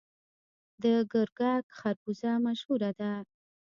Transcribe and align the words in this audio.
د 0.83 0.85
ګرګک 1.11 1.65
خربوزه 1.77 2.31
مشهوره 2.45 2.91
ده. 2.99 3.11